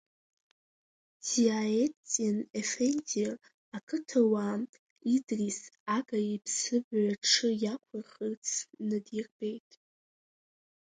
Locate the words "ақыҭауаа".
3.77-4.55